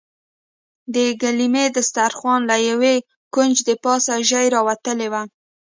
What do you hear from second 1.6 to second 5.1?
دسترخوان له يوه کونجه د پاستي ژۍ راوتلې